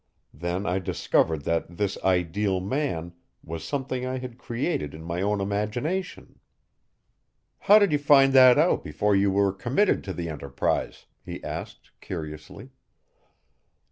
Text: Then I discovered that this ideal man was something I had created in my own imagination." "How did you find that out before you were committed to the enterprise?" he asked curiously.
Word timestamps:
Then 0.33 0.65
I 0.65 0.79
discovered 0.79 1.43
that 1.43 1.77
this 1.77 1.95
ideal 2.03 2.59
man 2.59 3.13
was 3.43 3.63
something 3.63 4.03
I 4.03 4.17
had 4.17 4.39
created 4.39 4.95
in 4.95 5.03
my 5.03 5.21
own 5.21 5.39
imagination." 5.39 6.39
"How 7.59 7.77
did 7.77 7.91
you 7.91 7.99
find 7.99 8.33
that 8.33 8.57
out 8.57 8.83
before 8.83 9.15
you 9.15 9.29
were 9.29 9.53
committed 9.53 10.03
to 10.05 10.13
the 10.13 10.27
enterprise?" 10.27 11.05
he 11.23 11.43
asked 11.43 11.91
curiously. 12.01 12.71